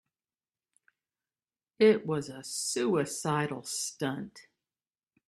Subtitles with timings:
[1.77, 4.47] It was a suicidal stunt.